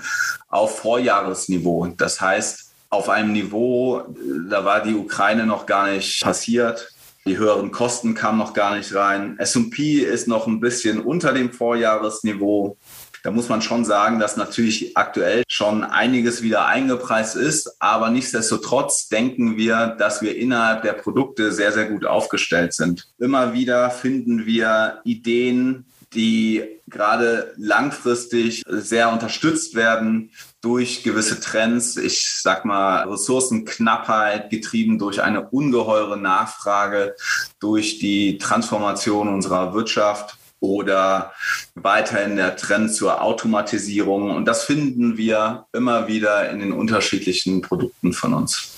auf 0.48 0.78
Vorjahresniveau. 0.78 1.88
Das 1.96 2.20
heißt, 2.20 2.72
auf 2.88 3.08
einem 3.08 3.32
Niveau, 3.32 4.04
da 4.48 4.64
war 4.64 4.82
die 4.82 4.94
Ukraine 4.94 5.46
noch 5.46 5.66
gar 5.66 5.90
nicht 5.90 6.22
passiert. 6.22 6.92
Die 7.26 7.38
höheren 7.38 7.72
Kosten 7.72 8.14
kamen 8.14 8.38
noch 8.38 8.54
gar 8.54 8.76
nicht 8.76 8.94
rein. 8.94 9.36
S&P 9.38 9.98
ist 9.98 10.28
noch 10.28 10.46
ein 10.46 10.60
bisschen 10.60 11.00
unter 11.00 11.32
dem 11.32 11.52
Vorjahresniveau. 11.52 12.76
Da 13.24 13.32
muss 13.32 13.48
man 13.48 13.60
schon 13.60 13.84
sagen, 13.84 14.20
dass 14.20 14.36
natürlich 14.36 14.96
aktuell 14.96 15.42
schon 15.48 15.82
einiges 15.82 16.42
wieder 16.42 16.66
eingepreist 16.66 17.34
ist. 17.34 17.82
Aber 17.82 18.10
nichtsdestotrotz 18.10 19.08
denken 19.08 19.56
wir, 19.56 19.96
dass 19.98 20.22
wir 20.22 20.36
innerhalb 20.36 20.82
der 20.82 20.92
Produkte 20.92 21.50
sehr, 21.50 21.72
sehr 21.72 21.86
gut 21.86 22.06
aufgestellt 22.06 22.72
sind. 22.72 23.08
Immer 23.18 23.52
wieder 23.52 23.90
finden 23.90 24.46
wir 24.46 25.00
Ideen, 25.02 25.86
die 26.14 26.62
gerade 26.88 27.52
langfristig 27.56 28.62
sehr 28.66 29.12
unterstützt 29.12 29.74
werden 29.74 30.30
durch 30.60 31.02
gewisse 31.02 31.40
Trends. 31.40 31.96
Ich 31.96 32.40
sag 32.40 32.64
mal 32.64 33.08
Ressourcenknappheit 33.08 34.50
getrieben 34.50 34.98
durch 34.98 35.22
eine 35.22 35.48
ungeheure 35.48 36.16
Nachfrage, 36.16 37.14
durch 37.60 37.98
die 37.98 38.38
Transformation 38.38 39.28
unserer 39.28 39.74
Wirtschaft 39.74 40.36
oder 40.60 41.32
weiterhin 41.74 42.36
der 42.36 42.56
Trend 42.56 42.94
zur 42.94 43.22
Automatisierung. 43.22 44.30
Und 44.30 44.46
das 44.46 44.64
finden 44.64 45.16
wir 45.16 45.66
immer 45.72 46.08
wieder 46.08 46.50
in 46.50 46.60
den 46.60 46.72
unterschiedlichen 46.72 47.62
Produkten 47.62 48.12
von 48.12 48.34
uns. 48.34 48.72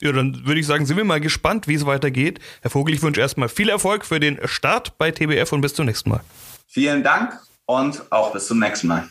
Ja, 0.00 0.10
dann 0.10 0.44
würde 0.44 0.58
ich 0.58 0.66
sagen, 0.66 0.84
sind 0.84 0.96
wir 0.96 1.04
mal 1.04 1.20
gespannt, 1.20 1.68
wie 1.68 1.74
es 1.74 1.86
weitergeht. 1.86 2.40
Herr 2.60 2.72
Vogel, 2.72 2.92
ich 2.92 3.02
wünsche 3.02 3.20
erstmal 3.20 3.48
viel 3.48 3.68
Erfolg 3.68 4.04
für 4.04 4.18
den 4.18 4.38
Start 4.46 4.98
bei 4.98 5.12
TBF 5.12 5.52
und 5.52 5.60
bis 5.60 5.74
zum 5.74 5.86
nächsten 5.86 6.10
Mal. 6.10 6.20
Vielen 6.74 7.02
Dank 7.02 7.38
und 7.66 8.00
auch 8.10 8.32
bis 8.32 8.46
zum 8.46 8.58
nächsten 8.58 8.86
Mal. 8.86 9.06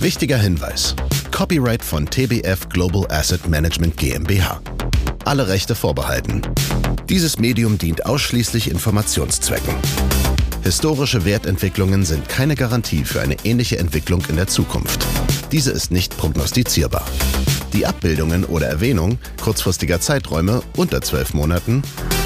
Wichtiger 0.00 0.38
Hinweis. 0.38 0.96
Copyright 1.30 1.84
von 1.84 2.06
TBF 2.06 2.70
Global 2.70 3.06
Asset 3.10 3.46
Management 3.46 3.98
GmbH. 3.98 4.62
Alle 5.26 5.46
Rechte 5.46 5.74
vorbehalten. 5.74 6.40
Dieses 7.10 7.38
Medium 7.38 7.76
dient 7.76 8.06
ausschließlich 8.06 8.70
Informationszwecken. 8.70 9.74
Historische 10.62 11.26
Wertentwicklungen 11.26 12.06
sind 12.06 12.26
keine 12.30 12.54
Garantie 12.54 13.04
für 13.04 13.20
eine 13.20 13.36
ähnliche 13.44 13.76
Entwicklung 13.76 14.24
in 14.30 14.36
der 14.36 14.46
Zukunft. 14.46 15.06
Diese 15.52 15.70
ist 15.70 15.90
nicht 15.90 16.16
prognostizierbar. 16.16 17.04
Die 17.74 17.84
Abbildungen 17.84 18.46
oder 18.46 18.68
Erwähnung 18.68 19.18
kurzfristiger 19.42 20.00
Zeiträume 20.00 20.62
unter 20.78 21.02
zwölf 21.02 21.34
Monaten 21.34 21.82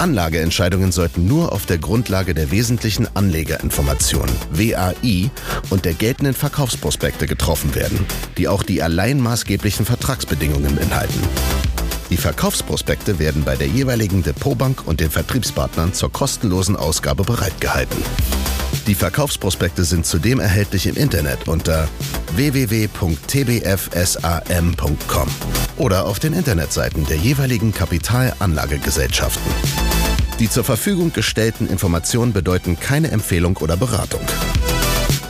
Anlageentscheidungen 0.00 0.92
sollten 0.92 1.26
nur 1.26 1.52
auf 1.52 1.66
der 1.66 1.76
Grundlage 1.76 2.32
der 2.32 2.50
wesentlichen 2.50 3.06
Anlegerinformationen 3.14 4.34
WAI 4.50 5.30
und 5.68 5.84
der 5.84 5.92
geltenden 5.92 6.32
Verkaufsprospekte 6.32 7.26
getroffen 7.26 7.74
werden, 7.74 8.06
die 8.38 8.48
auch 8.48 8.62
die 8.62 8.82
allein 8.82 9.20
maßgeblichen 9.20 9.84
Vertragsbedingungen 9.84 10.74
beinhalten. 10.74 11.20
Die 12.08 12.16
Verkaufsprospekte 12.16 13.18
werden 13.18 13.44
bei 13.44 13.56
der 13.56 13.66
jeweiligen 13.66 14.22
Depotbank 14.22 14.86
und 14.86 15.00
den 15.00 15.10
Vertriebspartnern 15.10 15.92
zur 15.92 16.10
kostenlosen 16.10 16.76
Ausgabe 16.76 17.24
bereitgehalten. 17.24 18.02
Die 18.90 18.96
Verkaufsprospekte 18.96 19.84
sind 19.84 20.04
zudem 20.04 20.40
erhältlich 20.40 20.88
im 20.88 20.96
Internet 20.96 21.46
unter 21.46 21.86
www.tbfsam.com 22.34 25.28
oder 25.76 26.06
auf 26.06 26.18
den 26.18 26.32
Internetseiten 26.32 27.06
der 27.06 27.16
jeweiligen 27.16 27.72
Kapitalanlagegesellschaften. 27.72 29.52
Die 30.40 30.50
zur 30.50 30.64
Verfügung 30.64 31.12
gestellten 31.12 31.68
Informationen 31.68 32.32
bedeuten 32.32 32.80
keine 32.80 33.12
Empfehlung 33.12 33.58
oder 33.58 33.76
Beratung. 33.76 34.22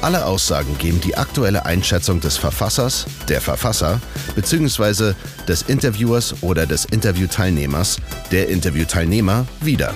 Alle 0.01 0.25
Aussagen 0.25 0.79
geben 0.79 1.03
die 1.03 1.18
aktuelle 1.18 1.66
Einschätzung 1.66 2.20
des 2.20 2.38
Verfassers, 2.38 3.05
der 3.29 3.42
Verfasser 3.42 4.01
bzw. 4.37 5.12
des 5.46 5.61
Interviewers 5.61 6.35
oder 6.40 6.64
des 6.64 6.87
Interviewteilnehmers, 6.87 7.99
der 8.33 8.49
Interviewteilnehmer 8.49 9.46
wieder 9.61 9.92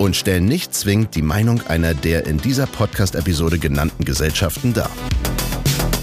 und 0.00 0.16
stellen 0.16 0.46
nicht 0.46 0.74
zwingend 0.74 1.14
die 1.14 1.20
Meinung 1.20 1.60
einer 1.66 1.92
der 1.92 2.26
in 2.26 2.38
dieser 2.38 2.66
Podcast-Episode 2.66 3.58
genannten 3.58 4.06
Gesellschaften 4.06 4.72
dar. 4.72 4.90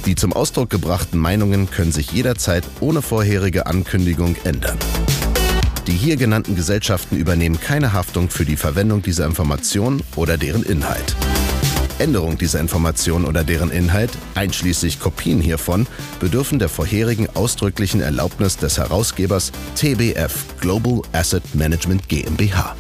Die 0.06 0.14
zum 0.14 0.34
Ausdruck 0.34 0.70
gebrachten 0.70 1.20
Meinungen 1.20 1.70
können 1.72 1.92
sich 1.92 2.12
jederzeit 2.12 2.64
ohne 2.80 3.02
vorherige 3.02 3.66
Ankündigung 3.66 4.36
ändern. 4.44 4.78
Die 5.88 5.94
hier 5.94 6.16
genannten 6.16 6.56
Gesellschaften 6.56 7.18
übernehmen 7.18 7.60
keine 7.60 7.92
Haftung 7.92 8.30
für 8.30 8.46
die 8.46 8.56
Verwendung 8.56 9.02
dieser 9.02 9.26
Information 9.26 10.04
oder 10.16 10.38
deren 10.38 10.62
Inhalt. 10.62 11.16
Änderung 11.98 12.38
dieser 12.38 12.60
Information 12.60 13.26
oder 13.26 13.44
deren 13.44 13.72
Inhalt, 13.72 14.12
einschließlich 14.36 15.00
Kopien 15.00 15.42
hiervon, 15.42 15.88
bedürfen 16.20 16.60
der 16.60 16.70
vorherigen 16.70 17.28
ausdrücklichen 17.34 18.02
Erlaubnis 18.02 18.58
des 18.58 18.78
Herausgebers 18.78 19.52
TBF 19.74 20.46
Global 20.62 21.02
Asset 21.14 21.56
Management 21.56 22.08
GmbH. 22.08 22.76